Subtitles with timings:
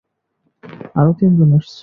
[0.95, 1.79] আরো তিনজন আসছে।